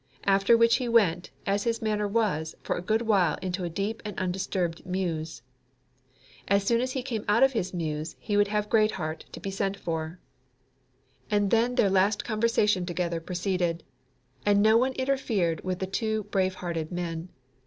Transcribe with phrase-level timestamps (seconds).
[0.25, 4.01] After which he went, as his manner was, for a good while into a deep
[4.03, 5.43] and undisturbed muse.
[6.47, 9.51] As soon as he came out of his muse he would have Greatheart to be
[9.51, 10.19] sent for.
[11.29, 13.83] And then their last conversation together proceeded.
[14.43, 17.29] And no one interfered with the two brave hearted men.